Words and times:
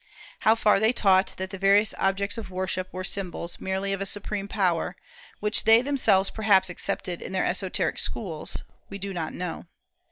How 0.39 0.55
far 0.55 0.79
they 0.79 0.93
taught 0.93 1.35
that 1.37 1.51
the 1.51 1.59
various 1.59 1.93
objects 1.95 2.35
of 2.39 2.49
worship 2.49 2.89
were 2.91 3.03
symbols 3.03 3.59
merely 3.59 3.93
of 3.93 4.01
a 4.01 4.07
supreme 4.07 4.47
power, 4.47 4.95
which 5.41 5.63
they 5.65 5.83
themselves 5.83 6.31
perhaps 6.31 6.71
accepted 6.71 7.21
in 7.21 7.33
their 7.33 7.45
esoteric 7.45 7.99
schools, 7.99 8.63
we 8.89 8.97
do 8.97 9.13
not 9.13 9.31
know. 9.31 9.67